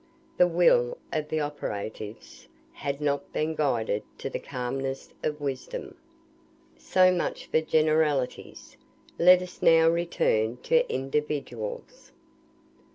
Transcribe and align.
The 0.37 0.47
will 0.47 0.97
of 1.13 1.29
the 1.29 1.41
operatives 1.41 2.47
had 2.73 3.01
not 3.01 3.31
been 3.31 3.53
guided 3.53 4.01
to 4.17 4.31
the 4.31 4.39
calmness 4.39 5.13
of 5.21 5.39
wisdom. 5.39 5.95
So 6.75 7.11
much 7.11 7.45
for 7.45 7.61
generalities. 7.61 8.77
Let 9.19 9.43
us 9.43 9.61
now 9.61 9.89
return 9.89 10.57
to 10.63 10.91
individuals. 10.91 12.11